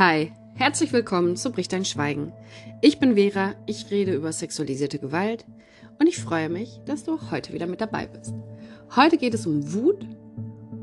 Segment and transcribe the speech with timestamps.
[0.00, 2.32] Hi, herzlich willkommen zu Bricht dein Schweigen.
[2.80, 5.44] Ich bin Vera, ich rede über sexualisierte Gewalt
[5.98, 8.32] und ich freue mich, dass du heute wieder mit dabei bist.
[8.96, 10.08] Heute geht es um Wut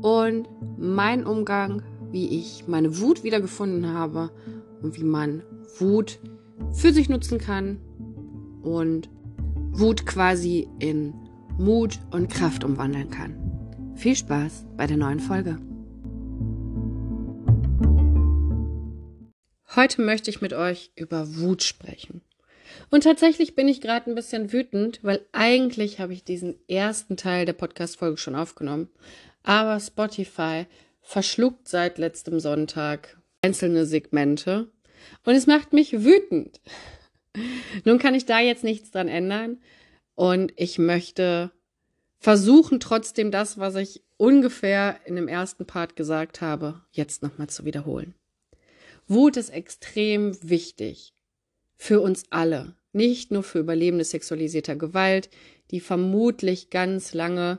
[0.02, 4.30] und mein Umgang, wie ich meine Wut wiedergefunden habe
[4.82, 5.42] und wie man
[5.80, 6.20] Wut
[6.72, 7.80] für sich nutzen kann
[8.62, 9.10] und
[9.72, 11.12] Wut quasi in
[11.58, 13.34] Mut und Kraft umwandeln kann.
[13.96, 15.58] Viel Spaß bei der neuen Folge.
[19.76, 22.22] Heute möchte ich mit euch über Wut sprechen.
[22.90, 27.44] Und tatsächlich bin ich gerade ein bisschen wütend, weil eigentlich habe ich diesen ersten Teil
[27.44, 28.88] der Podcast-Folge schon aufgenommen.
[29.42, 30.66] Aber Spotify
[31.02, 34.70] verschluckt seit letztem Sonntag einzelne Segmente
[35.24, 36.60] und es macht mich wütend.
[37.84, 39.60] Nun kann ich da jetzt nichts dran ändern
[40.14, 41.50] und ich möchte
[42.18, 47.64] versuchen, trotzdem das, was ich ungefähr in dem ersten Part gesagt habe, jetzt nochmal zu
[47.64, 48.14] wiederholen.
[49.08, 51.14] Wut ist extrem wichtig
[51.76, 55.30] für uns alle, nicht nur für Überlebende sexualisierter Gewalt,
[55.70, 57.58] die vermutlich ganz lange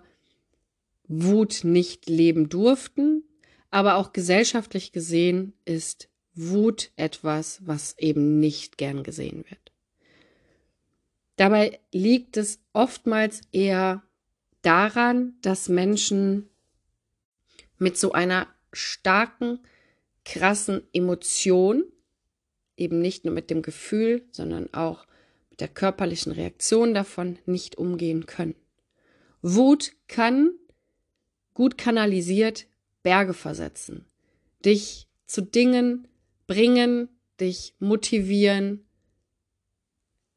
[1.08, 3.23] Wut nicht leben durften,
[3.72, 9.72] aber auch gesellschaftlich gesehen ist Wut etwas, was eben nicht gern gesehen wird.
[11.36, 14.03] Dabei liegt es oftmals eher
[14.61, 16.50] daran, dass Menschen
[17.77, 19.59] mit so einer starken,
[20.30, 21.83] krassen Emotion,
[22.77, 25.08] eben nicht nur mit dem Gefühl, sondern auch
[25.49, 28.55] mit der körperlichen Reaktion davon nicht umgehen können.
[29.41, 30.52] Wut kann
[31.55, 32.67] gut kanalisiert
[33.02, 34.05] Berge versetzen,
[34.63, 36.08] dich zu Dingen
[36.45, 38.86] bringen, dich motivieren,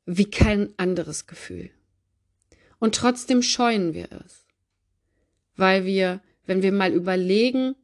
[0.06, 1.70] wie kein anderes Gefühl.
[2.78, 4.46] Und trotzdem scheuen wir es.
[5.54, 7.77] Weil wir, wenn wir mal überlegen,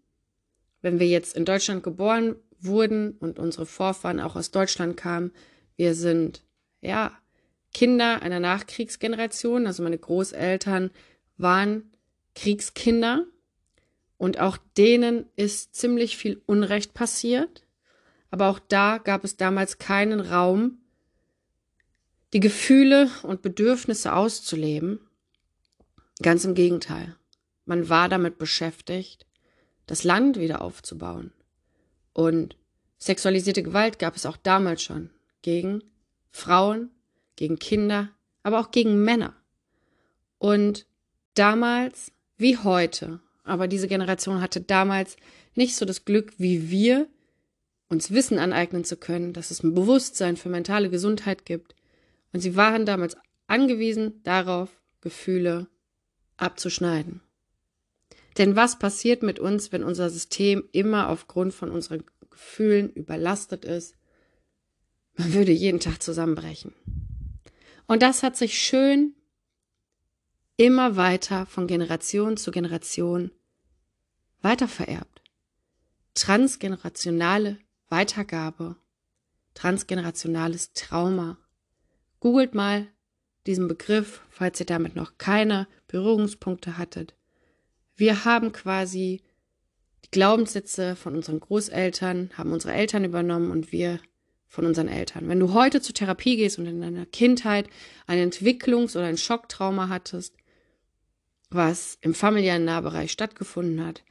[0.82, 5.32] wenn wir jetzt in Deutschland geboren wurden und unsere Vorfahren auch aus Deutschland kamen,
[5.76, 6.42] wir sind,
[6.80, 7.16] ja,
[7.72, 10.90] Kinder einer Nachkriegsgeneration, also meine Großeltern
[11.36, 11.92] waren
[12.34, 13.26] Kriegskinder
[14.16, 17.64] und auch denen ist ziemlich viel Unrecht passiert.
[18.30, 20.78] Aber auch da gab es damals keinen Raum,
[22.32, 25.00] die Gefühle und Bedürfnisse auszuleben.
[26.20, 27.16] Ganz im Gegenteil.
[27.64, 29.26] Man war damit beschäftigt,
[29.88, 31.32] das Land wieder aufzubauen.
[32.12, 32.56] Und
[32.98, 35.10] sexualisierte Gewalt gab es auch damals schon.
[35.42, 35.82] Gegen
[36.30, 36.90] Frauen,
[37.34, 38.10] gegen Kinder,
[38.42, 39.34] aber auch gegen Männer.
[40.38, 40.86] Und
[41.34, 45.16] damals wie heute, aber diese Generation hatte damals
[45.54, 47.08] nicht so das Glück wie wir,
[47.88, 51.74] uns Wissen aneignen zu können, dass es ein Bewusstsein für mentale Gesundheit gibt,
[52.32, 53.16] und sie waren damals
[53.46, 54.68] angewiesen darauf,
[55.00, 55.66] Gefühle
[56.36, 57.22] abzuschneiden.
[58.38, 63.96] Denn was passiert mit uns, wenn unser System immer aufgrund von unseren Gefühlen überlastet ist?
[65.16, 66.72] Man würde jeden Tag zusammenbrechen.
[67.88, 69.14] Und das hat sich schön
[70.56, 73.32] immer weiter von Generation zu Generation
[74.40, 75.22] weitervererbt.
[76.14, 78.76] Transgenerationale Weitergabe,
[79.54, 81.38] transgenerationales Trauma,
[82.20, 82.88] Googelt mal
[83.46, 87.14] diesen Begriff, falls ihr damit noch keine Berührungspunkte hattet.
[87.98, 89.22] Wir haben quasi
[90.04, 93.98] die Glaubenssätze von unseren Großeltern, haben unsere Eltern übernommen und wir
[94.46, 95.28] von unseren Eltern.
[95.28, 97.68] Wenn du heute zur Therapie gehst und in deiner Kindheit
[98.06, 100.36] ein Entwicklungs- oder ein Schocktrauma hattest,
[101.50, 104.04] was im familiären Nahbereich stattgefunden hat,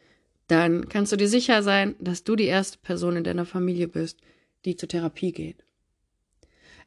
[0.47, 4.19] dann kannst du dir sicher sein, dass du die erste Person in deiner Familie bist,
[4.65, 5.63] die zur Therapie geht.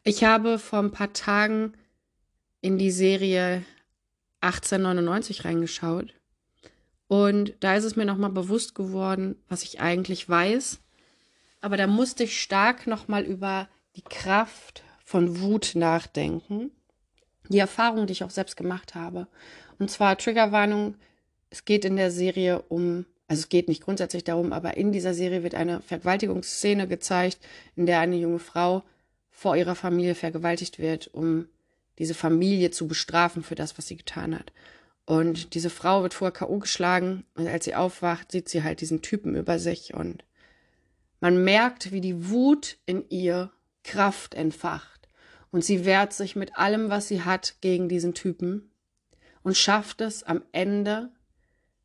[0.05, 1.73] Ich habe vor ein paar Tagen
[2.61, 3.65] in die Serie
[4.43, 6.20] 1899 reingeschaut.
[7.11, 10.79] Und da ist es mir nochmal bewusst geworden, was ich eigentlich weiß.
[11.61, 16.71] Aber da musste ich stark nochmal über die Kraft von Wut nachdenken.
[17.49, 19.27] Die Erfahrung, die ich auch selbst gemacht habe.
[19.81, 20.95] Und zwar Triggerwarnung.
[21.51, 25.13] Es geht in der Serie um, also es geht nicht grundsätzlich darum, aber in dieser
[25.13, 27.41] Serie wird eine Vergewaltigungsszene gezeigt,
[27.75, 28.85] in der eine junge Frau
[29.33, 31.49] vor ihrer Familie vergewaltigt wird, um
[31.99, 34.53] diese Familie zu bestrafen für das, was sie getan hat.
[35.07, 36.59] Und diese Frau wird vorher K.O.
[36.59, 40.25] geschlagen und als sie aufwacht, sieht sie halt diesen Typen über sich und
[41.21, 43.51] man merkt, wie die Wut in ihr
[43.83, 45.09] Kraft entfacht.
[45.51, 48.71] Und sie wehrt sich mit allem, was sie hat, gegen diesen Typen
[49.43, 51.11] und schafft es am Ende,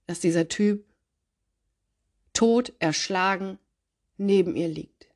[0.07, 0.85] dass dieser Typ
[2.33, 3.57] tot, erschlagen,
[4.17, 5.07] neben ihr liegt.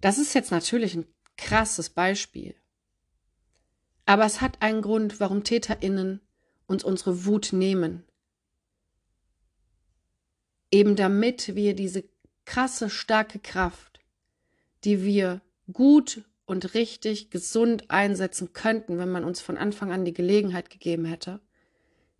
[0.00, 2.54] Das ist jetzt natürlich ein krasses Beispiel.
[4.06, 6.20] Aber es hat einen Grund, warum TäterInnen
[6.66, 8.04] uns unsere Wut nehmen.
[10.70, 12.04] Eben damit wir diese
[12.44, 14.00] krasse, starke Kraft,
[14.84, 15.40] die wir
[15.72, 21.04] gut und richtig gesund einsetzen könnten, wenn man uns von Anfang an die Gelegenheit gegeben
[21.04, 21.40] hätte,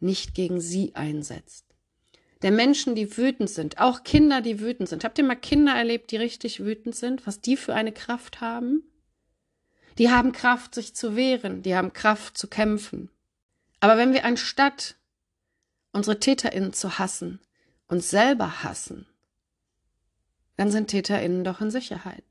[0.00, 1.64] nicht gegen sie einsetzt.
[2.42, 5.04] Der Menschen, die wütend sind, auch Kinder, die wütend sind.
[5.04, 7.26] Habt ihr mal Kinder erlebt, die richtig wütend sind?
[7.26, 8.82] Was die für eine Kraft haben?
[9.98, 13.10] Die haben Kraft, sich zu wehren, die haben Kraft zu kämpfen.
[13.80, 14.96] Aber wenn wir anstatt
[15.92, 17.40] unsere TäterInnen zu hassen,
[17.88, 19.06] uns selber hassen,
[20.56, 22.24] dann sind TäterInnen doch in Sicherheit.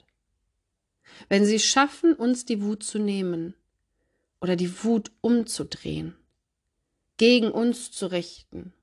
[1.29, 3.55] Wenn sie schaffen, uns die Wut zu nehmen
[4.41, 6.15] oder die Wut umzudrehen,
[7.17, 8.73] gegen uns zu richten,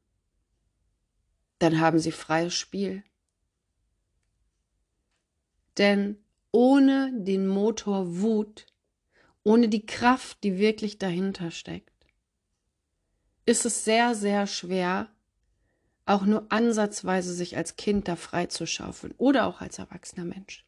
[1.59, 3.05] dann haben sie freies Spiel.
[5.79, 6.19] Denn
[6.51, 8.67] ohne den Motor Wut,
[9.45, 11.91] ohne die Kraft, die wirklich dahinter steckt,
[13.45, 15.09] ist es sehr, sehr schwer,
[16.07, 20.65] auch nur ansatzweise sich als Kind da freizuschaufeln oder auch als erwachsener Mensch.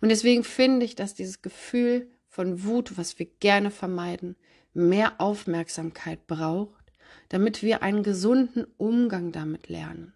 [0.00, 4.36] Und deswegen finde ich, dass dieses Gefühl von Wut, was wir gerne vermeiden,
[4.72, 6.92] mehr Aufmerksamkeit braucht,
[7.28, 10.12] damit wir einen gesunden Umgang damit lernen.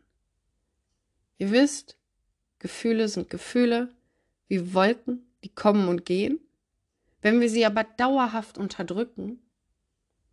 [1.39, 1.97] Ihr wisst,
[2.59, 3.95] Gefühle sind Gefühle
[4.49, 6.41] wie Wolken, die kommen und gehen.
[7.21, 9.41] Wenn wir sie aber dauerhaft unterdrücken,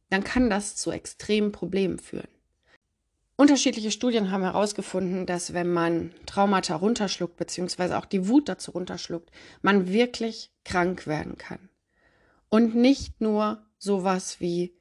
[0.09, 2.27] dann kann das zu extremen Problemen führen.
[3.37, 9.29] Unterschiedliche Studien haben herausgefunden, dass wenn man Traumata runterschluckt, beziehungsweise auch die Wut dazu runterschluckt,
[9.61, 11.69] man wirklich krank werden kann.
[12.47, 14.73] Und nicht nur sowas wie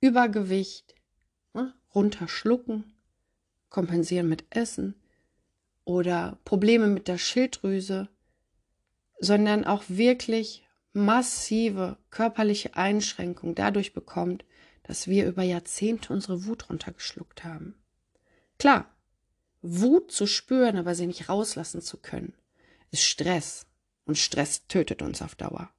[0.00, 0.94] Übergewicht,
[1.52, 2.84] ne, runterschlucken,
[3.68, 4.94] kompensieren mit Essen
[5.84, 8.08] oder Probleme mit der Schilddrüse,
[9.18, 14.44] sondern auch wirklich massive körperliche Einschränkungen dadurch bekommt,
[14.82, 17.74] dass wir über Jahrzehnte unsere Wut runtergeschluckt haben.
[18.58, 18.90] Klar,
[19.62, 22.34] Wut zu spüren, aber sie nicht rauslassen zu können,
[22.90, 23.66] ist Stress.
[24.04, 25.70] Und Stress tötet uns auf Dauer.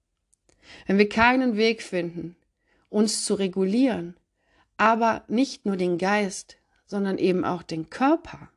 [0.87, 2.37] Wenn wir keinen Weg finden,
[2.89, 4.15] uns zu regulieren,
[4.77, 8.49] aber nicht nur den Geist, sondern eben auch den Körper,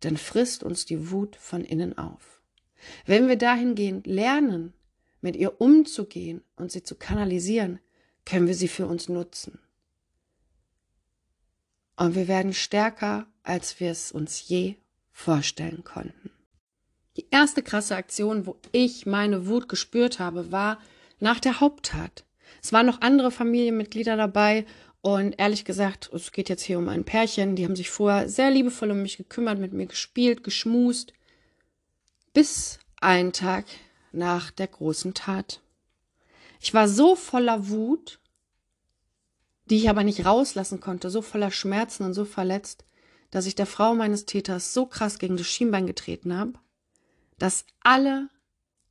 [0.00, 2.42] dann frisst uns die Wut von innen auf.
[3.06, 4.74] Wenn wir dahingehend lernen,
[5.24, 7.80] mit ihr umzugehen und sie zu kanalisieren,
[8.26, 9.58] können wir sie für uns nutzen.
[11.96, 14.74] Und wir werden stärker, als wir es uns je
[15.12, 16.30] vorstellen konnten.
[17.16, 20.78] Die erste krasse Aktion, wo ich meine Wut gespürt habe, war
[21.20, 22.24] nach der Haupttat.
[22.62, 24.66] Es waren noch andere Familienmitglieder dabei
[25.00, 28.50] und ehrlich gesagt, es geht jetzt hier um ein Pärchen, die haben sich vorher sehr
[28.50, 31.14] liebevoll um mich gekümmert, mit mir gespielt, geschmust,
[32.34, 33.64] bis einen Tag
[34.14, 35.60] nach der großen Tat.
[36.60, 38.20] Ich war so voller Wut,
[39.70, 42.84] die ich aber nicht rauslassen konnte, so voller Schmerzen und so verletzt,
[43.30, 46.54] dass ich der Frau meines Täters so krass gegen das Schienbein getreten habe,
[47.38, 48.28] dass alle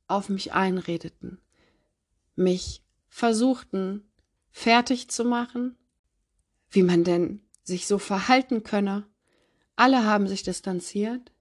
[0.06, 1.40] auf mich einredeten,
[2.36, 4.08] mich versuchten
[4.50, 5.76] fertig zu machen,
[6.70, 9.04] wie man denn sich so verhalten könne.
[9.76, 11.32] Alle haben sich distanziert.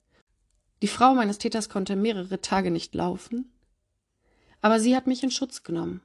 [0.82, 3.53] Die Frau meines Täters konnte mehrere Tage nicht laufen,
[4.63, 6.01] aber sie hat mich in Schutz genommen.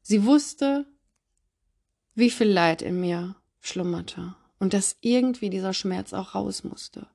[0.00, 0.86] Sie wusste,
[2.14, 7.06] wie viel Leid in mir schlummerte und dass irgendwie dieser Schmerz auch raus musste.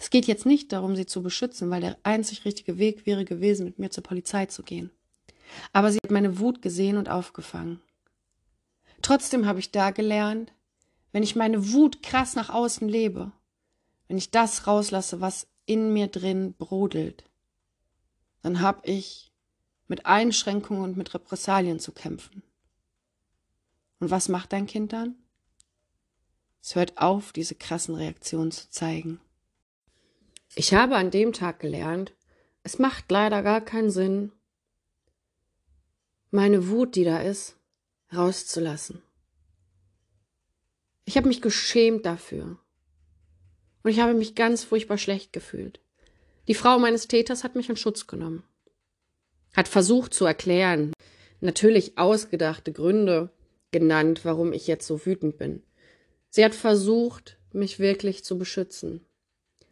[0.00, 3.64] Es geht jetzt nicht darum, sie zu beschützen, weil der einzig richtige Weg wäre gewesen,
[3.64, 4.90] mit mir zur Polizei zu gehen.
[5.72, 7.80] Aber sie hat meine Wut gesehen und aufgefangen.
[9.02, 10.52] Trotzdem habe ich da gelernt,
[11.12, 13.30] wenn ich meine Wut krass nach außen lebe,
[14.08, 17.24] wenn ich das rauslasse, was in mir drin brodelt,
[18.42, 19.32] dann habe ich
[19.88, 22.42] mit Einschränkungen und mit Repressalien zu kämpfen.
[24.00, 25.14] Und was macht dein Kind dann?
[26.60, 29.20] Es hört auf, diese krassen Reaktionen zu zeigen.
[30.54, 32.14] Ich habe an dem Tag gelernt,
[32.62, 34.32] es macht leider gar keinen Sinn,
[36.30, 37.56] meine Wut, die da ist,
[38.14, 39.02] rauszulassen.
[41.04, 42.58] Ich habe mich geschämt dafür.
[43.82, 45.81] Und ich habe mich ganz furchtbar schlecht gefühlt.
[46.48, 48.42] Die Frau meines Täters hat mich in Schutz genommen.
[49.54, 50.92] Hat versucht zu erklären,
[51.40, 53.30] natürlich ausgedachte Gründe,
[53.70, 55.62] genannt, warum ich jetzt so wütend bin.
[56.30, 59.04] Sie hat versucht, mich wirklich zu beschützen.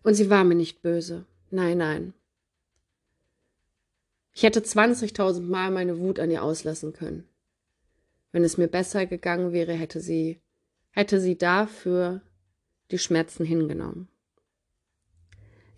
[0.03, 1.27] Und sie war mir nicht böse.
[1.51, 2.15] Nein, nein.
[4.33, 7.29] Ich hätte 20.000 Mal meine Wut an ihr auslassen können.
[8.33, 10.41] Wenn es mir besser gegangen wäre, hätte sie,
[10.91, 12.23] hätte sie dafür
[12.91, 14.09] die Schmerzen hingenommen.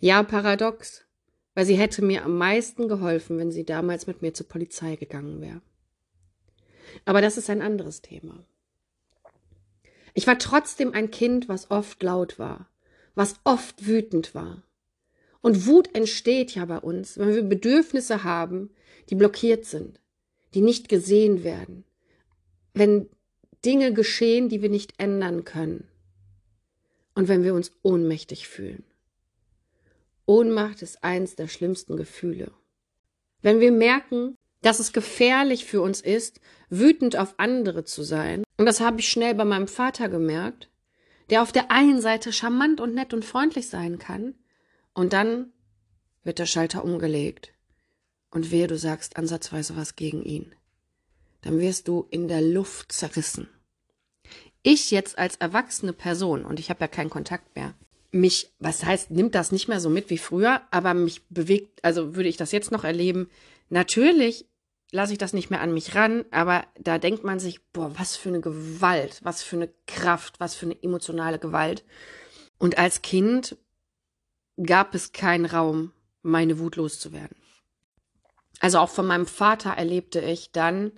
[0.03, 1.05] Ja, paradox,
[1.53, 5.39] weil sie hätte mir am meisten geholfen, wenn sie damals mit mir zur Polizei gegangen
[5.39, 5.61] wäre.
[7.05, 8.45] Aber das ist ein anderes Thema.
[10.13, 12.69] Ich war trotzdem ein Kind, was oft laut war,
[13.15, 14.63] was oft wütend war.
[15.39, 18.71] Und Wut entsteht ja bei uns, wenn wir Bedürfnisse haben,
[19.09, 20.01] die blockiert sind,
[20.53, 21.85] die nicht gesehen werden.
[22.73, 23.07] Wenn
[23.63, 25.87] Dinge geschehen, die wir nicht ändern können.
[27.15, 28.83] Und wenn wir uns ohnmächtig fühlen.
[30.25, 32.51] Ohnmacht ist eins der schlimmsten Gefühle.
[33.41, 36.39] Wenn wir merken, dass es gefährlich für uns ist,
[36.69, 40.69] wütend auf andere zu sein, und das habe ich schnell bei meinem Vater gemerkt,
[41.29, 44.35] der auf der einen Seite charmant und nett und freundlich sein kann,
[44.93, 45.51] und dann
[46.23, 47.53] wird der Schalter umgelegt.
[48.31, 50.55] Und wehe, du sagst ansatzweise was gegen ihn.
[51.41, 53.49] Dann wirst du in der Luft zerrissen.
[54.63, 57.75] Ich jetzt als erwachsene Person, und ich habe ja keinen Kontakt mehr,
[58.13, 62.15] mich, was heißt, nimmt das nicht mehr so mit wie früher, aber mich bewegt, also
[62.15, 63.29] würde ich das jetzt noch erleben,
[63.69, 64.45] natürlich
[64.91, 68.15] lasse ich das nicht mehr an mich ran, aber da denkt man sich, boah, was
[68.15, 71.83] für eine Gewalt, was für eine Kraft, was für eine emotionale Gewalt.
[72.59, 73.57] Und als Kind
[74.61, 75.91] gab es keinen Raum,
[76.21, 77.35] meine Wut loszuwerden.
[78.59, 80.91] Also auch von meinem Vater erlebte ich dann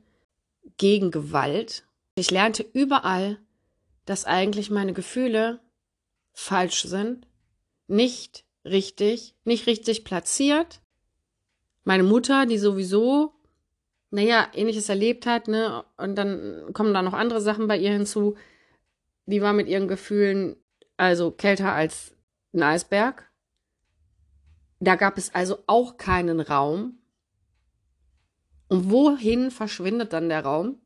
[0.77, 1.85] gegen Gewalt.
[2.15, 3.39] Ich lernte überall,
[4.03, 5.61] dass eigentlich meine Gefühle
[6.35, 7.27] falsch sind,
[7.87, 10.81] nicht richtig, nicht richtig platziert.
[11.85, 13.33] Meine Mutter, die sowieso,
[14.11, 18.35] naja, ähnliches erlebt hat, ne, und dann kommen da noch andere Sachen bei ihr hinzu,
[19.25, 20.57] die war mit ihren Gefühlen
[20.97, 22.15] also kälter als
[22.53, 23.31] ein Eisberg.
[24.79, 26.99] Da gab es also auch keinen Raum.
[28.67, 30.81] Und wohin verschwindet dann der Raum?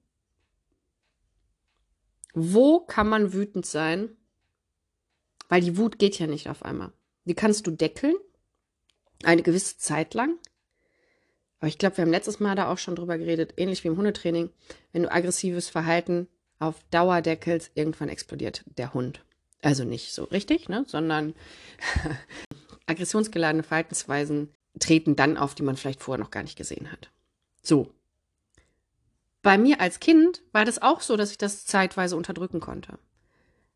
[2.34, 4.15] Wo kann man wütend sein?
[5.50, 6.94] Weil die Wut geht ja nicht auf einmal.
[7.25, 8.15] Die kannst du deckeln,
[9.24, 10.38] eine gewisse Zeit lang.
[11.60, 13.98] Aber ich glaube, wir haben letztes Mal da auch schon drüber geredet, ähnlich wie im
[13.98, 14.50] Hundetraining.
[14.94, 16.27] Wenn du aggressives Verhalten
[16.60, 19.25] auf Dauer deckelst, irgendwann explodiert der Hund.
[19.62, 20.86] Also nicht so richtig, ne?
[20.88, 21.34] sondern
[22.86, 27.12] aggressionsgeladene Verhaltensweisen treten dann auf, die man vielleicht vorher noch gar nicht gesehen hat.
[27.62, 27.91] So.
[29.41, 33.00] Bei mir als Kind war das auch so, dass ich das zeitweise unterdrücken konnte.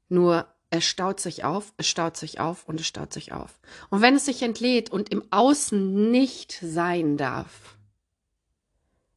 [0.07, 3.59] Nur es staut sich auf, es staut sich auf und es staut sich auf.
[3.91, 7.77] Und wenn es sich entlädt und im Außen nicht sein darf,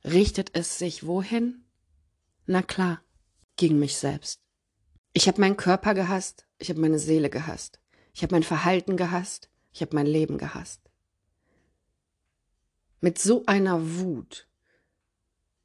[0.04, 1.64] richtet es sich wohin?
[2.44, 3.00] Na klar,
[3.56, 4.42] gegen mich selbst.
[5.14, 7.80] Ich habe meinen Körper gehasst, ich habe meine Seele gehasst,
[8.12, 10.82] ich habe mein Verhalten gehasst, ich habe mein Leben gehasst.
[13.00, 14.46] Mit so einer Wut,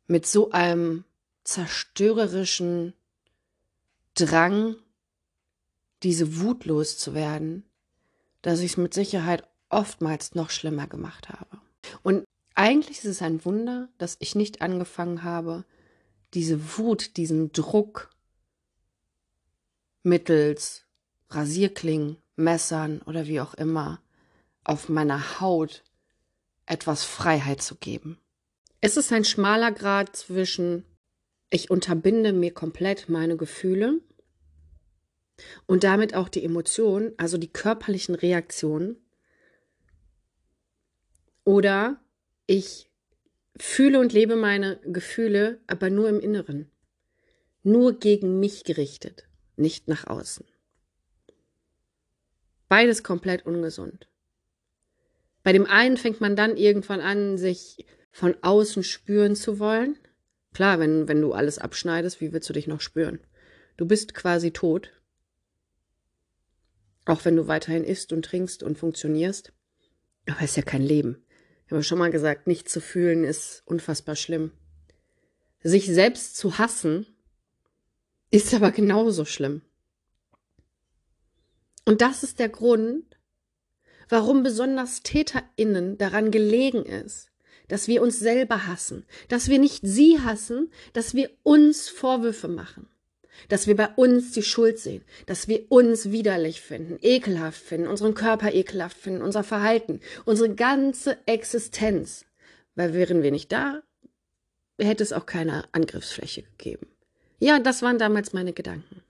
[0.07, 1.03] mit so einem
[1.43, 2.93] zerstörerischen
[4.13, 4.77] Drang,
[6.03, 7.63] diese Wut loszuwerden,
[8.41, 11.59] dass ich es mit Sicherheit oftmals noch schlimmer gemacht habe.
[12.03, 15.65] Und eigentlich ist es ein Wunder, dass ich nicht angefangen habe,
[16.33, 18.09] diese Wut, diesen Druck
[20.03, 20.85] mittels
[21.29, 24.01] Rasierklingen, Messern oder wie auch immer
[24.63, 25.83] auf meiner Haut
[26.65, 28.17] etwas Freiheit zu geben.
[28.79, 30.85] Es ist ein schmaler Grad zwischen
[31.49, 33.99] ich unterbinde mir komplett meine Gefühle
[35.65, 38.97] und damit auch die Emotionen, also die körperlichen Reaktionen.
[41.43, 41.99] Oder
[42.47, 42.89] ich
[43.57, 46.69] fühle und lebe meine Gefühle, aber nur im Inneren.
[47.63, 50.45] Nur gegen mich gerichtet, nicht nach außen.
[52.67, 54.07] Beides komplett ungesund.
[55.43, 59.97] Bei dem einen fängt man dann irgendwann an, sich von außen spüren zu wollen.
[60.53, 63.19] Klar, wenn, wenn du alles abschneidest, wie willst du dich noch spüren?
[63.77, 64.91] Du bist quasi tot.
[67.05, 69.53] Auch wenn du weiterhin isst und trinkst und funktionierst.
[70.27, 71.23] Aber es ist ja kein Leben.
[71.65, 74.51] Ich habe schon mal gesagt, nicht zu fühlen ist unfassbar schlimm.
[75.63, 77.05] Sich selbst zu hassen
[78.29, 79.61] ist aber genauso schlimm.
[81.85, 83.17] Und das ist der Grund,
[84.09, 87.31] warum besonders TäterInnen daran gelegen ist,
[87.67, 92.89] dass wir uns selber hassen, dass wir nicht sie hassen, dass wir uns Vorwürfe machen,
[93.47, 98.13] dass wir bei uns die Schuld sehen, dass wir uns widerlich finden, ekelhaft finden, unseren
[98.13, 102.25] Körper ekelhaft finden, unser Verhalten, unsere ganze Existenz.
[102.75, 103.81] Weil wären wir nicht da,
[104.79, 106.87] hätte es auch keine Angriffsfläche gegeben.
[107.39, 109.01] Ja, das waren damals meine Gedanken.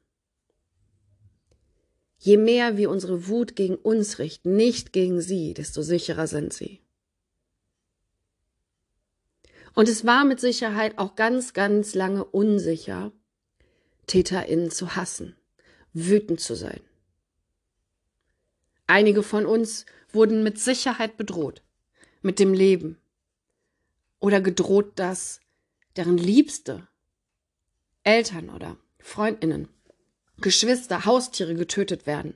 [2.18, 6.80] Je mehr wir unsere Wut gegen uns richten, nicht gegen sie, desto sicherer sind sie.
[9.74, 13.12] Und es war mit Sicherheit auch ganz, ganz lange unsicher,
[14.12, 15.38] TäterInnen zu hassen,
[15.94, 16.82] wütend zu sein.
[18.86, 21.64] Einige von uns wurden mit Sicherheit bedroht,
[22.22, 22.98] mit dem Leben.
[24.20, 25.40] Oder gedroht, dass
[25.96, 26.86] deren Liebste,
[28.04, 29.70] Eltern oder Freundinnen
[30.42, 32.34] Geschwister, Haustiere getötet werden,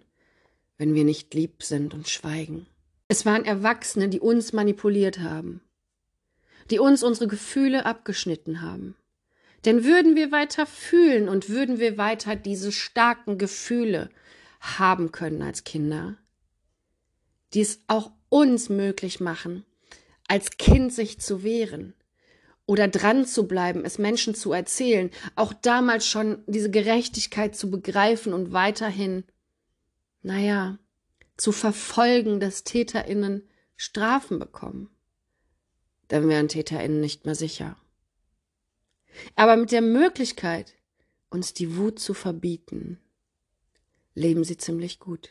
[0.78, 2.68] wenn wir nicht lieb sind und schweigen.
[3.10, 5.60] Es waren Erwachsene, die uns manipuliert haben,
[6.72, 8.96] die uns unsere Gefühle abgeschnitten haben.
[9.66, 14.10] Denn würden wir weiter fühlen und würden wir weiter diese starken Gefühle
[14.60, 16.18] haben können als Kinder,
[17.54, 19.66] die es auch uns möglich machen,
[20.28, 21.96] als Kind sich zu wehren
[22.68, 28.34] oder dran zu bleiben, es Menschen zu erzählen, auch damals schon diese Gerechtigkeit zu begreifen
[28.34, 29.24] und weiterhin,
[30.22, 30.78] naja,
[31.38, 34.90] zu verfolgen, dass TäterInnen Strafen bekommen.
[36.08, 37.78] Dann wären TäterInnen nicht mehr sicher.
[39.36, 40.76] Aber mit der Möglichkeit,
[41.30, 43.00] uns die Wut zu verbieten,
[44.14, 45.30] leben sie ziemlich gut.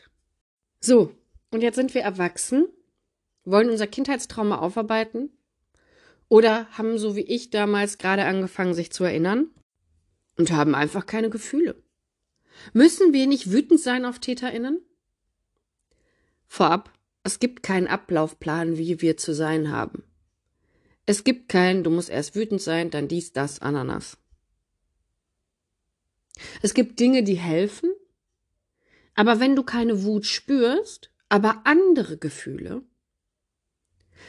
[0.79, 1.15] So,
[1.51, 2.67] und jetzt sind wir erwachsen,
[3.43, 5.29] wollen unser Kindheitstrauma aufarbeiten
[6.27, 9.49] oder haben so wie ich damals gerade angefangen, sich zu erinnern
[10.37, 11.81] und haben einfach keine Gefühle.
[12.73, 14.81] Müssen wir nicht wütend sein auf TäterInnen?
[16.47, 16.91] Vorab,
[17.23, 20.03] es gibt keinen Ablaufplan, wie wir zu sein haben.
[21.05, 24.17] Es gibt keinen, du musst erst wütend sein, dann dies, das, Ananas.
[26.61, 27.91] Es gibt Dinge, die helfen,
[29.13, 32.83] aber wenn du keine Wut spürst, aber andere Gefühle,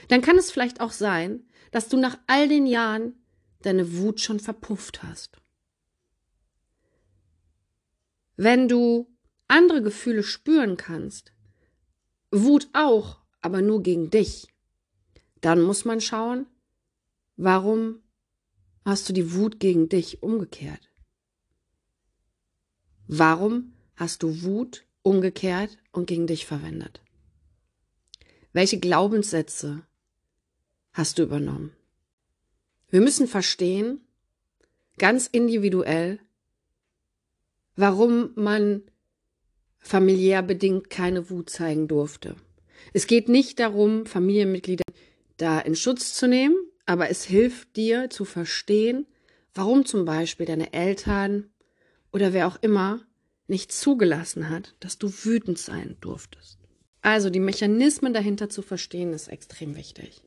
[0.09, 3.15] dann kann es vielleicht auch sein, dass du nach all den Jahren
[3.63, 5.39] deine Wut schon verpufft hast.
[8.37, 9.09] Wenn du
[9.49, 11.33] andere Gefühle spüren kannst,
[12.31, 14.49] Wut auch, aber nur gegen dich,
[15.41, 16.47] dann muss man schauen,
[17.37, 18.03] warum
[18.85, 20.91] hast du die Wut gegen dich umgekehrt?
[23.07, 27.03] Warum hast du Wut umgekehrt und gegen dich verwendet?
[28.53, 29.87] Welche Glaubenssätze
[30.93, 31.77] hast du übernommen?
[32.89, 34.01] Wir müssen verstehen,
[34.99, 36.21] ganz individuell,
[37.75, 38.83] warum man
[39.79, 42.37] familiär bedingt keine Wut zeigen durfte.
[42.93, 44.85] Es geht nicht darum, Familienmitglieder
[45.37, 49.07] da in Schutz zu nehmen, aber es hilft dir zu verstehen,
[49.55, 51.51] warum zum Beispiel deine Eltern
[52.13, 53.01] oder wer auch immer
[53.49, 56.59] nicht zugelassen hat, dass du wütend sein durftest.
[57.03, 60.23] Also die Mechanismen dahinter zu verstehen, ist extrem wichtig.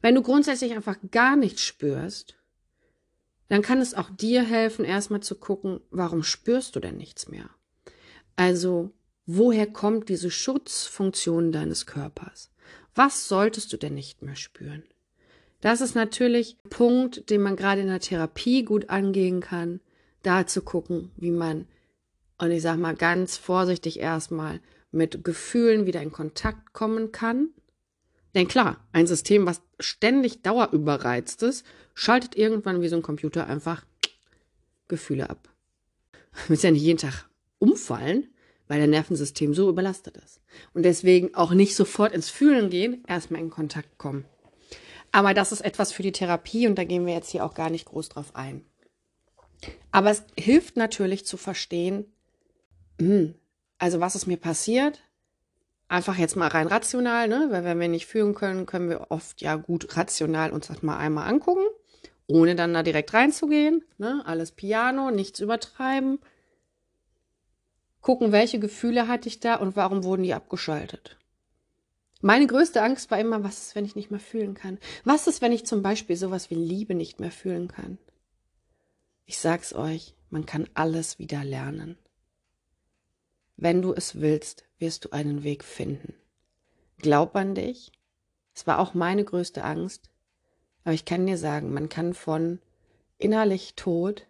[0.00, 2.36] Wenn du grundsätzlich einfach gar nichts spürst,
[3.48, 7.50] dann kann es auch dir helfen, erstmal zu gucken, warum spürst du denn nichts mehr?
[8.34, 8.92] Also,
[9.24, 12.50] woher kommt diese Schutzfunktion deines Körpers?
[12.94, 14.82] Was solltest du denn nicht mehr spüren?
[15.66, 19.80] Das ist natürlich ein Punkt, den man gerade in der Therapie gut angehen kann,
[20.22, 21.66] da zu gucken, wie man,
[22.38, 24.60] und ich sag mal ganz vorsichtig erstmal,
[24.92, 27.48] mit Gefühlen wieder in Kontakt kommen kann.
[28.36, 33.84] Denn klar, ein System, was ständig dauerüberreizt ist, schaltet irgendwann wie so ein Computer einfach
[34.86, 35.48] Gefühle ab.
[36.12, 38.28] Du willst ja nicht jeden Tag umfallen,
[38.68, 40.40] weil dein Nervensystem so überlastet ist.
[40.74, 44.26] Und deswegen auch nicht sofort ins Fühlen gehen, erstmal in Kontakt kommen.
[45.16, 47.70] Aber das ist etwas für die Therapie und da gehen wir jetzt hier auch gar
[47.70, 48.66] nicht groß drauf ein.
[49.90, 52.04] Aber es hilft natürlich zu verstehen,
[53.00, 53.34] hm,
[53.78, 55.00] also was ist mir passiert?
[55.88, 57.48] Einfach jetzt mal rein rational, ne?
[57.50, 60.98] Weil wenn wir nicht fühlen können, können wir oft ja gut rational uns das mal
[60.98, 61.64] einmal angucken,
[62.26, 63.86] ohne dann da direkt reinzugehen.
[63.96, 64.22] Ne?
[64.26, 66.18] Alles Piano, nichts übertreiben.
[68.02, 71.16] Gucken, welche Gefühle hatte ich da und warum wurden die abgeschaltet.
[72.22, 74.78] Meine größte Angst war immer, was ist, wenn ich nicht mehr fühlen kann?
[75.04, 77.98] Was ist, wenn ich zum Beispiel sowas wie Liebe nicht mehr fühlen kann?
[79.26, 81.98] Ich sag's euch, man kann alles wieder lernen.
[83.56, 86.14] Wenn du es willst, wirst du einen Weg finden.
[86.98, 87.92] Glaub an dich.
[88.54, 90.10] Es war auch meine größte Angst.
[90.84, 92.60] Aber ich kann dir sagen, man kann von
[93.18, 94.26] innerlich tot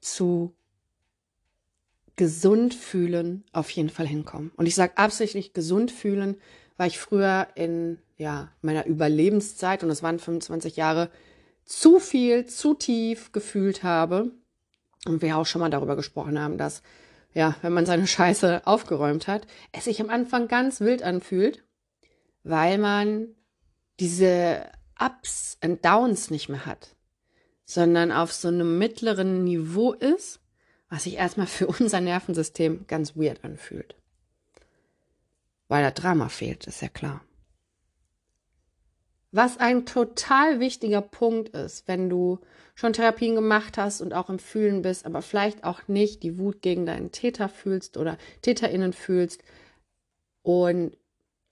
[0.00, 0.54] zu
[2.16, 4.52] gesund fühlen auf jeden Fall hinkommen.
[4.56, 6.36] Und ich sage absichtlich gesund fühlen,
[6.76, 11.10] weil ich früher in ja, meiner Überlebenszeit, und es waren 25 Jahre,
[11.64, 14.30] zu viel, zu tief gefühlt habe
[15.06, 16.82] und wir auch schon mal darüber gesprochen haben, dass,
[17.32, 21.64] ja, wenn man seine Scheiße aufgeräumt hat, es sich am Anfang ganz wild anfühlt,
[22.42, 23.28] weil man
[23.98, 24.66] diese
[25.00, 26.94] Ups und Downs nicht mehr hat,
[27.64, 30.40] sondern auf so einem mittleren Niveau ist,
[30.94, 33.96] was sich erstmal für unser Nervensystem ganz weird anfühlt.
[35.66, 37.24] Weil da Drama fehlt, ist ja klar.
[39.32, 42.38] Was ein total wichtiger Punkt ist, wenn du
[42.76, 46.62] schon Therapien gemacht hast und auch im Fühlen bist, aber vielleicht auch nicht die Wut
[46.62, 49.42] gegen deinen Täter fühlst oder TäterInnen fühlst
[50.42, 50.96] und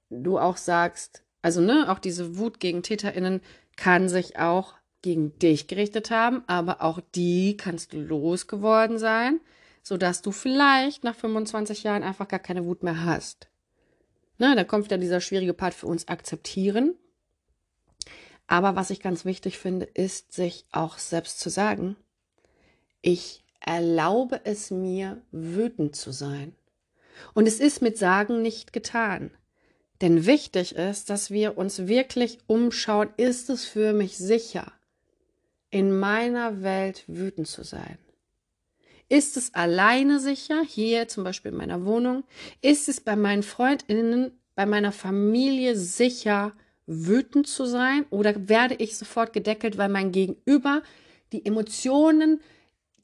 [0.09, 3.41] du auch sagst, also ne, auch diese Wut gegen TäterInnen
[3.75, 9.41] kann sich auch gegen dich gerichtet haben, aber auch die kannst du losgeworden sein,
[9.83, 13.49] sodass du vielleicht nach 25 Jahren einfach gar keine Wut mehr hast.
[14.39, 16.95] Na, da kommt wieder dieser schwierige Part für uns akzeptieren.
[18.47, 21.97] Aber was ich ganz wichtig finde, ist, sich auch selbst zu sagen,
[23.01, 26.55] ich erlaube es mir, wütend zu sein.
[27.35, 29.31] Und es ist mit Sagen nicht getan.
[30.01, 34.73] Denn wichtig ist, dass wir uns wirklich umschauen, ist es für mich sicher,
[35.73, 37.99] in meiner Welt wütend zu sein?
[39.09, 42.25] Ist es alleine sicher, hier zum Beispiel in meiner Wohnung?
[42.61, 46.53] Ist es bei meinen Freundinnen, bei meiner Familie sicher,
[46.87, 48.05] wütend zu sein?
[48.11, 50.83] Oder werde ich sofort gedeckelt, weil mein Gegenüber
[51.33, 52.41] die Emotionen,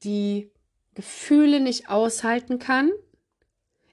[0.02, 0.50] die
[0.94, 2.90] Gefühle nicht aushalten kann?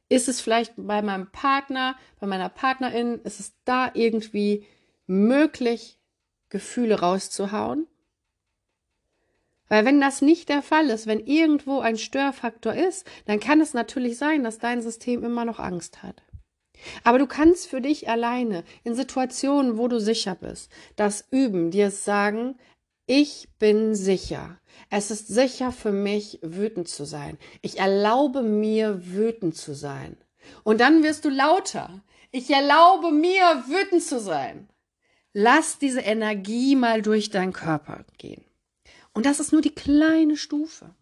[0.09, 4.65] Ist es vielleicht bei meinem Partner, bei meiner Partnerin, ist es da irgendwie
[5.07, 5.97] möglich,
[6.49, 7.87] Gefühle rauszuhauen?
[9.67, 13.73] Weil wenn das nicht der Fall ist, wenn irgendwo ein Störfaktor ist, dann kann es
[13.73, 16.21] natürlich sein, dass dein System immer noch Angst hat.
[17.03, 21.89] Aber du kannst für dich alleine in Situationen, wo du sicher bist, das üben, dir
[21.89, 22.57] sagen,
[23.07, 24.59] ich bin sicher.
[24.89, 27.37] Es ist sicher für mich, wütend zu sein.
[27.61, 30.17] Ich erlaube mir, wütend zu sein.
[30.63, 32.03] Und dann wirst du lauter.
[32.31, 34.69] Ich erlaube mir, wütend zu sein.
[35.33, 38.43] Lass diese Energie mal durch deinen Körper gehen.
[39.15, 40.93] Und das ist nur die kleine Stufe.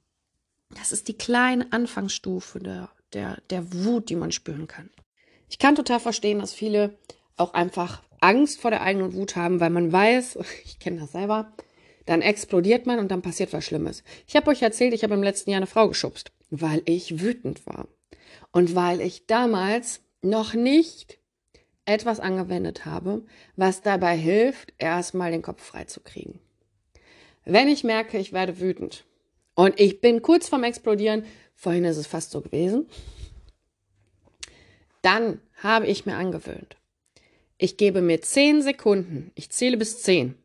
[0.69, 4.89] Das ist die kleine Anfangsstufe der, der, der Wut, die man spüren kann.
[5.49, 6.97] Ich kann total verstehen, dass viele
[7.37, 11.51] auch einfach Angst vor der eigenen Wut haben, weil man weiß, ich kenne das selber,
[12.05, 14.03] dann explodiert man und dann passiert was Schlimmes.
[14.27, 17.65] Ich habe euch erzählt, ich habe im letzten Jahr eine Frau geschubst, weil ich wütend
[17.65, 17.87] war.
[18.51, 21.17] Und weil ich damals noch nicht
[21.85, 26.39] etwas angewendet habe, was dabei hilft, erstmal den Kopf frei zu kriegen.
[27.45, 29.03] Wenn ich merke, ich werde wütend
[29.55, 31.25] und ich bin kurz vorm Explodieren,
[31.55, 32.87] vorhin ist es fast so gewesen,
[35.01, 36.77] dann habe ich mir angewöhnt.
[37.57, 40.35] Ich gebe mir zehn Sekunden, ich zähle bis zehn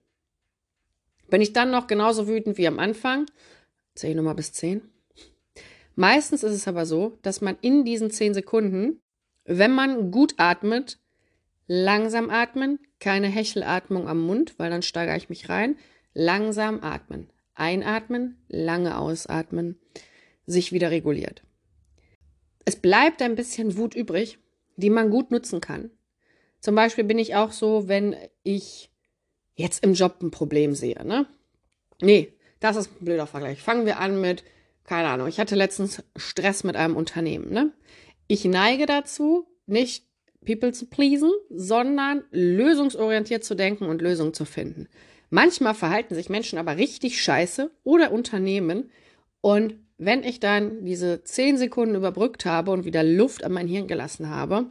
[1.31, 3.27] bin ich dann noch genauso wütend wie am Anfang?
[3.95, 4.83] Zähle ich nochmal bis zehn.
[5.95, 9.01] Meistens ist es aber so, dass man in diesen zehn Sekunden,
[9.45, 10.99] wenn man gut atmet,
[11.67, 15.77] langsam atmen, keine Hechelatmung am Mund, weil dann steigere ich mich rein,
[16.19, 19.79] langsam atmen, einatmen, lange ausatmen,
[20.47, 21.43] sich wieder reguliert.
[22.65, 24.39] Es bleibt ein bisschen Wut übrig,
[24.77, 25.91] die man gut nutzen kann.
[26.61, 28.91] Zum Beispiel bin ich auch so, wenn ich
[29.55, 31.27] jetzt im Job ein Problem sehe, ne?
[32.01, 33.63] Nee, das ist ein blöder Vergleich.
[33.63, 34.43] Fangen wir an mit,
[34.85, 37.73] keine Ahnung, ich hatte letztens Stress mit einem Unternehmen, ne?
[38.27, 40.05] Ich neige dazu, nicht
[40.45, 44.89] people zu pleasen, sondern lösungsorientiert zu denken und Lösungen zu finden.
[45.31, 48.91] Manchmal verhalten sich Menschen aber richtig scheiße oder Unternehmen
[49.41, 53.89] und wenn ich dann diese zehn Sekunden überbrückt habe und wieder Luft an mein Hirn
[53.89, 54.67] gelassen habe,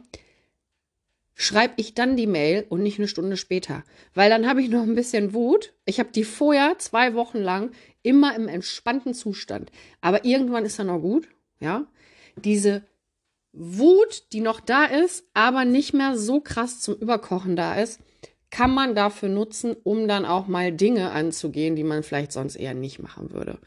[1.34, 3.84] schreibe ich dann die Mail und nicht eine Stunde später.
[4.14, 5.74] Weil dann habe ich noch ein bisschen Wut.
[5.84, 7.70] Ich habe die vorher zwei Wochen lang
[8.02, 9.70] immer im entspannten Zustand.
[10.00, 11.28] Aber irgendwann ist dann auch gut,
[11.60, 11.86] ja.
[12.36, 12.82] Diese
[13.52, 18.00] Wut, die noch da ist, aber nicht mehr so krass zum Überkochen da ist,
[18.50, 22.74] kann man dafür nutzen, um dann auch mal Dinge anzugehen, die man vielleicht sonst eher
[22.74, 23.58] nicht machen würde.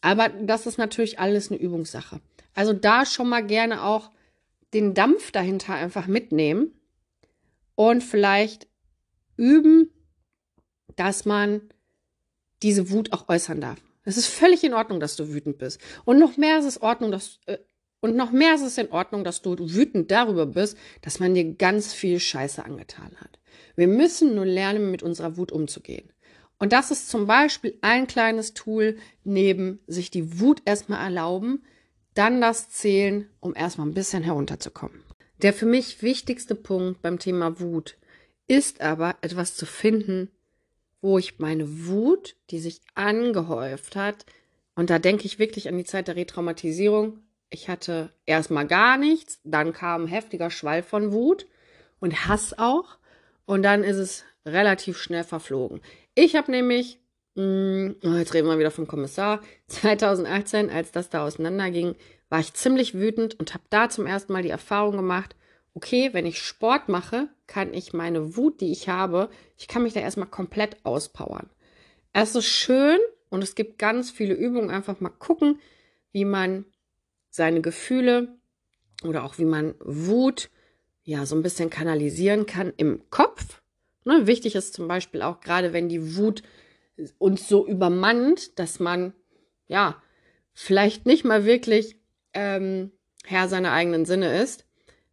[0.00, 2.20] Aber das ist natürlich alles eine Übungssache.
[2.54, 4.10] Also da schon mal gerne auch
[4.74, 6.72] den Dampf dahinter einfach mitnehmen
[7.74, 8.66] und vielleicht
[9.36, 9.90] üben,
[10.96, 11.60] dass man
[12.62, 13.78] diese Wut auch äußern darf.
[14.04, 15.80] Es ist völlig in Ordnung, dass du wütend bist.
[16.04, 17.58] Und noch mehr ist es Ordnung, dass äh,
[18.00, 21.54] und noch mehr ist es in Ordnung, dass du wütend darüber bist, dass man dir
[21.54, 23.35] ganz viel Scheiße angetan hat.
[23.76, 26.10] Wir müssen nur lernen, mit unserer Wut umzugehen.
[26.58, 31.62] Und das ist zum Beispiel ein kleines Tool neben sich die Wut erstmal erlauben,
[32.14, 35.02] dann das Zählen, um erstmal ein bisschen herunterzukommen.
[35.42, 37.98] Der für mich wichtigste Punkt beim Thema Wut
[38.48, 40.30] ist aber etwas zu finden,
[41.02, 44.24] wo ich meine Wut, die sich angehäuft hat,
[44.76, 47.20] und da denke ich wirklich an die Zeit der Retraumatisierung.
[47.48, 51.46] Ich hatte erstmal gar nichts, dann kam ein heftiger Schwall von Wut
[51.98, 52.98] und Hass auch,
[53.46, 55.80] und dann ist es relativ schnell verflogen.
[56.14, 57.00] Ich habe nämlich,
[57.34, 61.96] mh, hm, oh, jetzt reden wir wieder vom Kommissar, 2018, als das da auseinanderging,
[62.28, 65.36] war ich ziemlich wütend und habe da zum ersten Mal die Erfahrung gemacht,
[65.74, 69.92] okay, wenn ich Sport mache, kann ich meine Wut, die ich habe, ich kann mich
[69.92, 71.50] da erstmal komplett auspowern.
[72.12, 75.60] Es ist schön und es gibt ganz viele Übungen, einfach mal gucken,
[76.12, 76.64] wie man
[77.28, 78.38] seine Gefühle
[79.04, 80.48] oder auch wie man Wut
[81.06, 83.62] ja so ein bisschen kanalisieren kann im Kopf.
[84.04, 86.42] Ne, wichtig ist zum Beispiel auch gerade, wenn die Wut
[87.18, 89.14] uns so übermannt, dass man
[89.68, 90.00] ja
[90.52, 91.96] vielleicht nicht mal wirklich
[92.34, 92.90] ähm,
[93.24, 94.64] Herr seiner eigenen Sinne ist.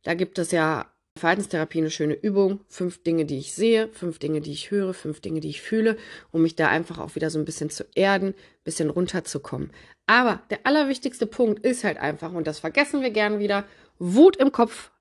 [0.03, 2.61] Da gibt es ja Verhaltenstherapie eine schöne Übung.
[2.69, 5.97] Fünf Dinge, die ich sehe, fünf Dinge, die ich höre, fünf Dinge, die ich fühle,
[6.31, 9.71] um mich da einfach auch wieder so ein bisschen zu erden, ein bisschen runterzukommen.
[10.07, 13.65] Aber der allerwichtigste Punkt ist halt einfach, und das vergessen wir gern wieder,
[13.99, 14.91] Wut im Kopf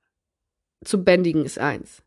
[0.85, 2.03] zu bändigen ist eins.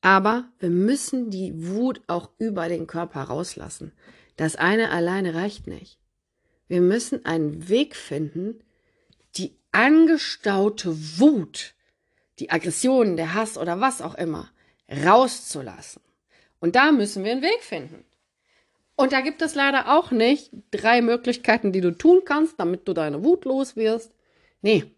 [0.00, 3.92] Aber wir müssen die Wut auch über den Körper rauslassen.
[4.36, 5.98] Das eine alleine reicht nicht.
[6.68, 8.62] Wir müssen einen Weg finden,
[9.36, 11.74] die angestaute Wut,
[12.38, 14.50] die Aggression, der Hass oder was auch immer,
[14.88, 16.02] rauszulassen.
[16.60, 18.04] Und da müssen wir einen Weg finden.
[18.96, 22.92] Und da gibt es leider auch nicht drei Möglichkeiten, die du tun kannst, damit du
[22.92, 24.12] deine Wut los wirst.
[24.60, 24.90] Nee,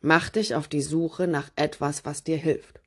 [0.00, 2.80] mach dich auf die Suche nach etwas, was dir hilft.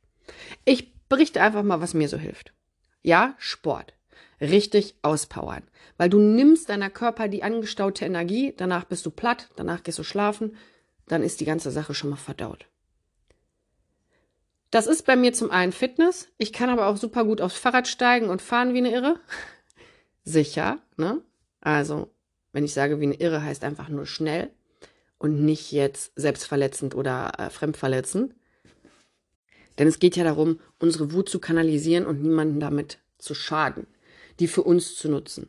[0.65, 2.54] Ich berichte einfach mal, was mir so hilft.
[3.02, 3.93] Ja, Sport.
[4.39, 5.63] Richtig auspowern.
[5.97, 10.04] Weil du nimmst deiner Körper die angestaute Energie, danach bist du platt, danach gehst du
[10.04, 10.56] schlafen,
[11.08, 12.67] dann ist die ganze Sache schon mal verdaut.
[14.71, 16.30] Das ist bei mir zum einen Fitness.
[16.38, 19.19] Ich kann aber auch super gut aufs Fahrrad steigen und fahren wie eine Irre.
[20.24, 21.21] Sicher, ne?
[21.60, 22.10] Also,
[22.54, 24.50] wenn ich sage wie eine Irre, heißt einfach nur schnell
[25.21, 28.34] und nicht jetzt selbstverletzend oder äh, fremdverletzend.
[29.77, 33.86] Denn es geht ja darum, unsere Wut zu kanalisieren und niemanden damit zu schaden,
[34.39, 35.47] die für uns zu nutzen.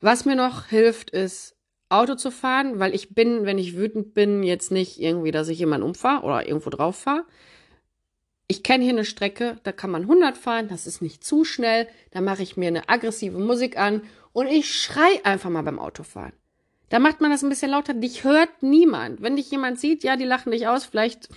[0.00, 1.56] Was mir noch hilft, ist
[1.90, 5.58] Auto zu fahren, weil ich bin, wenn ich wütend bin, jetzt nicht irgendwie, dass ich
[5.58, 7.24] jemanden umfahre oder irgendwo drauf fahre.
[8.46, 11.86] Ich kenne hier eine Strecke, da kann man 100 fahren, das ist nicht zu schnell.
[12.12, 16.32] Da mache ich mir eine aggressive Musik an und ich schrei einfach mal beim Autofahren.
[16.88, 17.94] Da macht man das ein bisschen lauter.
[17.94, 19.22] Dich hört niemand.
[19.22, 20.84] Wenn dich jemand sieht, ja, die lachen dich aus.
[20.84, 21.28] Vielleicht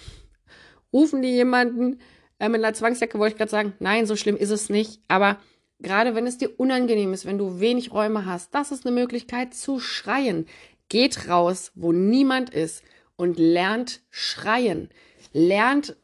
[0.94, 2.00] rufen die jemanden
[2.40, 3.74] äh, mit einer Zwangsjacke, wollte ich gerade sagen.
[3.80, 5.02] Nein, so schlimm ist es nicht.
[5.08, 5.38] Aber
[5.80, 9.54] gerade wenn es dir unangenehm ist, wenn du wenig Räume hast, das ist eine Möglichkeit
[9.54, 10.46] zu schreien.
[10.90, 12.84] Geht raus, wo niemand ist
[13.16, 14.90] und lernt schreien.
[15.34, 15.96] Lernt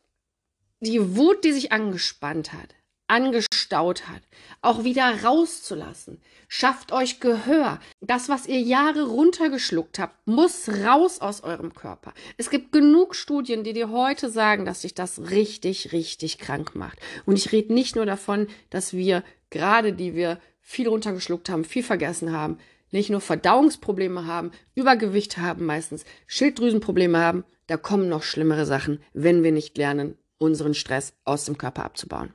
[0.79, 2.75] die Wut, die sich angespannt hat,
[3.07, 4.21] angestaut hat,
[4.61, 6.21] auch wieder rauszulassen.
[6.47, 7.79] Schafft euch Gehör.
[7.99, 12.13] Das, was ihr Jahre runtergeschluckt habt, muss raus aus eurem Körper.
[12.37, 16.99] Es gibt genug Studien, die dir heute sagen, dass sich das richtig, richtig krank macht.
[17.25, 21.83] Und ich rede nicht nur davon, dass wir gerade, die wir viel runtergeschluckt haben, viel
[21.83, 22.57] vergessen haben,
[22.91, 29.43] nicht nur Verdauungsprobleme haben, Übergewicht haben meistens, Schilddrüsenprobleme haben, da kommen noch schlimmere Sachen, wenn
[29.43, 32.33] wir nicht lernen, unseren Stress aus dem Körper abzubauen.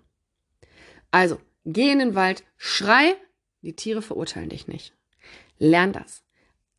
[1.12, 3.14] Also, geh in den Wald, schrei,
[3.60, 4.94] die Tiere verurteilen dich nicht.
[5.58, 6.24] Lern das.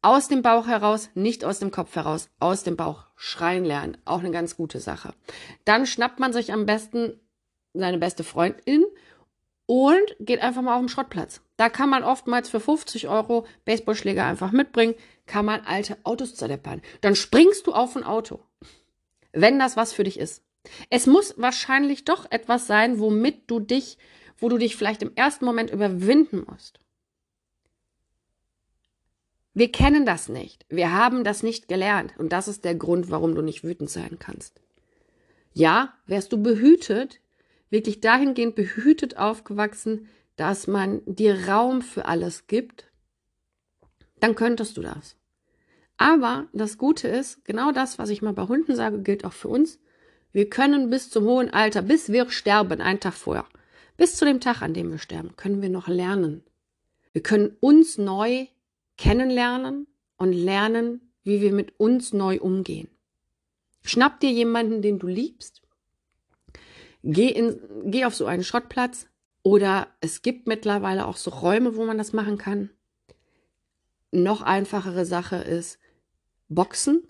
[0.02, 3.96] Aus dem Bauch heraus, nicht aus dem Kopf heraus, aus dem Bauch schreien lernen.
[4.04, 5.14] Auch eine ganz gute Sache.
[5.64, 7.22] Dann schnappt man sich am besten
[7.74, 8.84] seine beste Freundin
[9.66, 11.42] und geht einfach mal auf den Schrottplatz.
[11.56, 16.82] Da kann man oftmals für 50 Euro Baseballschläger einfach mitbringen, kann man alte Autos zerdeppern.
[17.02, 18.44] Dann springst du auf ein Auto.
[19.32, 20.44] Wenn das was für dich ist.
[20.90, 23.98] Es muss wahrscheinlich doch etwas sein, womit du dich,
[24.44, 26.82] wo du dich vielleicht im ersten Moment überwinden musst.
[29.54, 30.66] Wir kennen das nicht.
[30.68, 32.14] Wir haben das nicht gelernt.
[32.18, 34.60] Und das ist der Grund, warum du nicht wütend sein kannst.
[35.54, 37.22] Ja, wärst du behütet,
[37.70, 42.92] wirklich dahingehend behütet aufgewachsen, dass man dir Raum für alles gibt,
[44.20, 45.16] dann könntest du das.
[45.96, 49.48] Aber das Gute ist, genau das, was ich mal bei Hunden sage, gilt auch für
[49.48, 49.80] uns.
[50.34, 53.48] Wir können bis zum hohen Alter, bis wir sterben, einen Tag vorher,
[53.98, 56.44] bis zu dem Tag, an dem wir sterben, können wir noch lernen.
[57.12, 58.48] Wir können uns neu
[58.98, 62.90] kennenlernen und lernen, wie wir mit uns neu umgehen.
[63.84, 65.62] Schnapp dir jemanden, den du liebst.
[67.04, 69.08] Geh, in, geh auf so einen Schrottplatz.
[69.44, 72.70] Oder es gibt mittlerweile auch so Räume, wo man das machen kann.
[74.12, 75.80] Noch einfachere Sache ist
[76.48, 77.06] Boxen.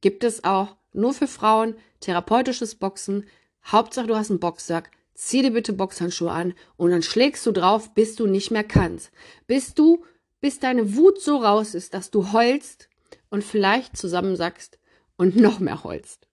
[0.00, 3.26] Gibt es auch nur für Frauen, therapeutisches Boxen.
[3.64, 4.90] Hauptsache, du hast einen Boxsack.
[5.16, 9.10] Zieh dir bitte Boxhandschuhe an und dann schlägst du drauf, bis du nicht mehr kannst.
[9.46, 10.04] Bis du,
[10.40, 12.90] bis deine Wut so raus ist, dass du heulst
[13.30, 14.78] und vielleicht zusammensackst
[15.16, 16.28] und noch mehr heulst.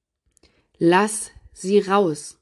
[0.77, 2.39] Lass sie raus.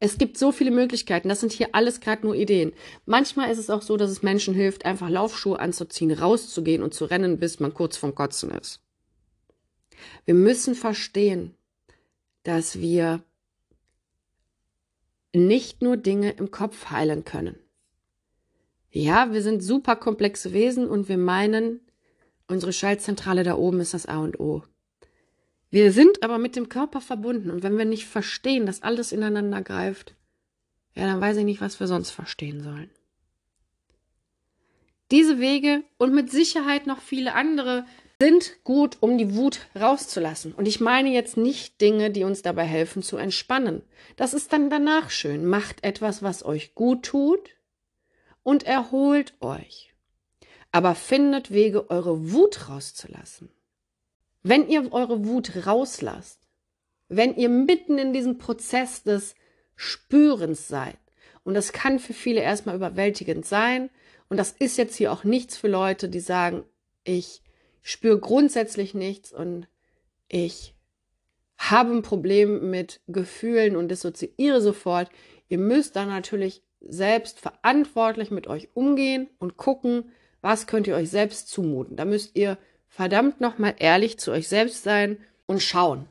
[0.00, 1.28] Es gibt so viele Möglichkeiten.
[1.28, 2.72] Das sind hier alles gerade nur Ideen.
[3.04, 7.04] Manchmal ist es auch so, dass es Menschen hilft, einfach Laufschuhe anzuziehen, rauszugehen und zu
[7.04, 8.80] rennen, bis man kurz vom Kotzen ist.
[10.24, 11.54] Wir müssen verstehen,
[12.42, 13.22] dass wir
[15.34, 17.58] nicht nur Dinge im Kopf heilen können.
[18.90, 21.80] Ja, wir sind super komplexe Wesen und wir meinen,
[22.46, 24.62] unsere Schaltzentrale da oben ist das A und O.
[25.70, 29.62] Wir sind aber mit dem Körper verbunden und wenn wir nicht verstehen, dass alles ineinander
[29.62, 30.14] greift,
[30.94, 32.90] ja, dann weiß ich nicht, was wir sonst verstehen sollen.
[35.10, 37.86] Diese Wege und mit Sicherheit noch viele andere
[38.22, 40.52] sind gut, um die Wut rauszulassen.
[40.52, 43.82] Und ich meine jetzt nicht Dinge, die uns dabei helfen zu entspannen.
[44.14, 45.44] Das ist dann danach schön.
[45.44, 47.50] Macht etwas, was euch gut tut
[48.44, 49.92] und erholt euch.
[50.70, 53.50] Aber findet Wege, eure Wut rauszulassen.
[54.44, 56.46] Wenn ihr eure Wut rauslasst,
[57.08, 59.34] wenn ihr mitten in diesem Prozess des
[59.74, 60.98] Spürens seid,
[61.42, 63.90] und das kann für viele erstmal überwältigend sein,
[64.28, 66.62] und das ist jetzt hier auch nichts für Leute, die sagen,
[67.02, 67.42] ich
[67.82, 69.68] spüre grundsätzlich nichts und
[70.28, 70.74] ich
[71.58, 75.10] habe ein Problem mit Gefühlen und dissoziiere sofort.
[75.48, 81.10] Ihr müsst dann natürlich selbst verantwortlich mit euch umgehen und gucken, was könnt ihr euch
[81.10, 81.96] selbst zumuten.
[81.96, 86.08] Da müsst ihr verdammt nochmal ehrlich zu euch selbst sein und schauen.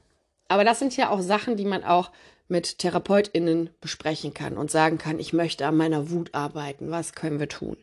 [0.48, 2.12] Aber das sind ja auch Sachen, die man auch
[2.48, 6.92] mit TherapeutInnen besprechen kann und sagen kann, ich möchte an meiner Wut arbeiten.
[6.92, 7.78] Was können wir tun?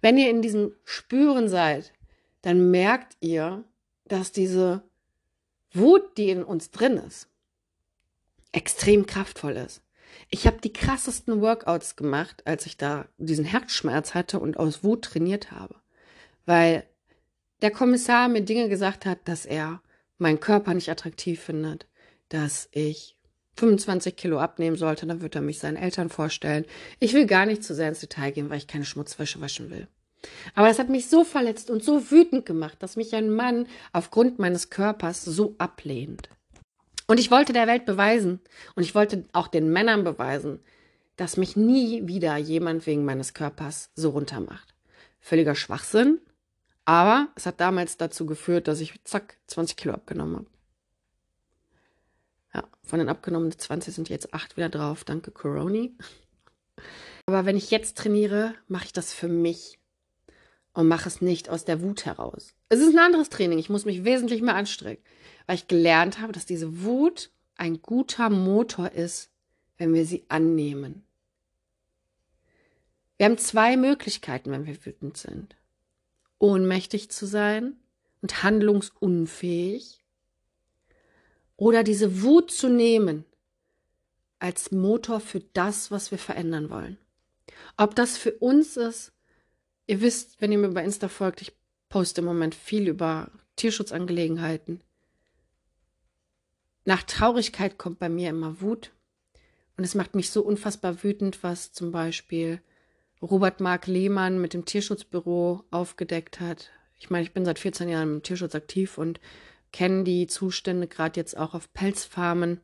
[0.00, 1.92] Wenn ihr in diesem Spüren seid,
[2.42, 3.64] dann merkt ihr,
[4.04, 4.82] dass diese
[5.72, 7.28] Wut, die in uns drin ist,
[8.52, 9.82] extrem kraftvoll ist.
[10.30, 15.04] Ich habe die krassesten Workouts gemacht, als ich da diesen Herzschmerz hatte und aus Wut
[15.04, 15.76] trainiert habe.
[16.46, 16.84] Weil
[17.62, 19.82] der Kommissar mir Dinge gesagt hat, dass er
[20.18, 21.86] meinen Körper nicht attraktiv findet,
[22.28, 23.16] dass ich
[23.56, 26.66] 25 Kilo abnehmen sollte, dann wird er mich seinen Eltern vorstellen.
[27.00, 29.88] Ich will gar nicht zu sehr ins Detail gehen, weil ich keine Schmutzwäsche waschen will.
[30.54, 34.38] Aber das hat mich so verletzt und so wütend gemacht, dass mich ein Mann aufgrund
[34.38, 36.28] meines Körpers so ablehnt.
[37.06, 38.40] Und ich wollte der Welt beweisen
[38.74, 40.60] und ich wollte auch den Männern beweisen,
[41.16, 44.74] dass mich nie wieder jemand wegen meines Körpers so runtermacht.
[45.20, 46.20] Völliger Schwachsinn,
[46.84, 50.46] aber es hat damals dazu geführt, dass ich zack 20 Kilo abgenommen habe.
[52.54, 55.96] Ja, von den abgenommenen 20 sind jetzt 8 wieder drauf, danke Coroni.
[57.26, 59.78] Aber wenn ich jetzt trainiere, mache ich das für mich
[60.76, 62.54] und mache es nicht aus der Wut heraus.
[62.68, 63.58] Es ist ein anderes Training.
[63.58, 65.00] Ich muss mich wesentlich mehr anstrengen,
[65.46, 69.30] weil ich gelernt habe, dass diese Wut ein guter Motor ist,
[69.78, 71.02] wenn wir sie annehmen.
[73.16, 75.56] Wir haben zwei Möglichkeiten, wenn wir wütend sind.
[76.38, 77.76] Ohnmächtig zu sein
[78.20, 80.04] und handlungsunfähig
[81.56, 83.24] oder diese Wut zu nehmen
[84.38, 86.98] als Motor für das, was wir verändern wollen.
[87.78, 89.12] Ob das für uns ist,
[89.86, 91.52] Ihr wisst, wenn ihr mir bei Insta folgt, ich
[91.88, 94.80] poste im Moment viel über Tierschutzangelegenheiten.
[96.84, 98.92] Nach Traurigkeit kommt bei mir immer Wut.
[99.76, 102.60] Und es macht mich so unfassbar wütend, was zum Beispiel
[103.20, 106.70] Robert Mark Lehmann mit dem Tierschutzbüro aufgedeckt hat.
[106.98, 109.20] Ich meine, ich bin seit 14 Jahren im Tierschutz aktiv und
[109.72, 112.60] kenne die Zustände gerade jetzt auch auf Pelzfarmen.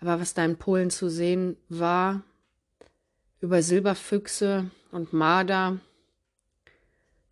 [0.00, 2.22] Aber was da in Polen zu sehen war,
[3.40, 5.80] über Silberfüchse und Marder,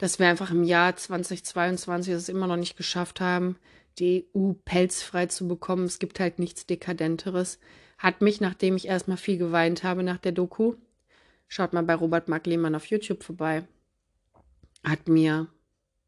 [0.00, 3.56] dass wir einfach im Jahr 2022 es immer noch nicht geschafft haben,
[3.98, 5.84] die EU pelzfrei zu bekommen.
[5.84, 7.58] Es gibt halt nichts Dekadenteres.
[7.98, 10.76] Hat mich, nachdem ich erstmal viel geweint habe nach der Doku,
[11.48, 13.68] schaut mal bei Robert Mark Lehmann auf YouTube vorbei,
[14.82, 15.48] hat mir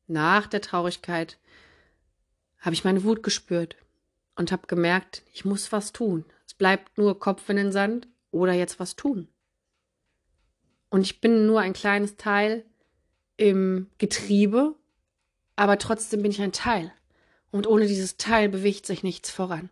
[0.06, 1.38] nach der Traurigkeit,
[2.60, 3.76] habe ich meine Wut gespürt
[4.36, 6.24] und habe gemerkt, ich muss was tun.
[6.46, 9.28] Es bleibt nur Kopf in den Sand oder jetzt was tun.
[10.88, 12.64] Und ich bin nur ein kleines Teil
[13.36, 14.74] im Getriebe,
[15.56, 16.92] aber trotzdem bin ich ein Teil.
[17.50, 19.70] Und ohne dieses Teil bewegt sich nichts voran.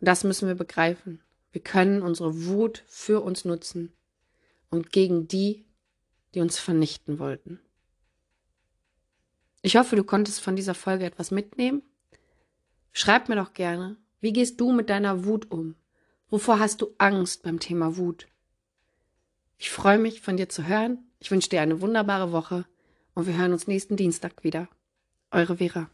[0.00, 1.20] Das müssen wir begreifen.
[1.52, 3.92] Wir können unsere Wut für uns nutzen
[4.70, 5.64] und gegen die,
[6.34, 7.60] die uns vernichten wollten.
[9.62, 11.82] Ich hoffe, du konntest von dieser Folge etwas mitnehmen.
[12.92, 15.74] Schreib mir doch gerne, wie gehst du mit deiner Wut um?
[16.28, 18.26] Wovor hast du Angst beim Thema Wut?
[19.58, 20.98] Ich freue mich, von dir zu hören.
[21.18, 22.66] Ich wünsche dir eine wunderbare Woche
[23.14, 24.68] und wir hören uns nächsten Dienstag wieder.
[25.30, 25.88] Eure Vera.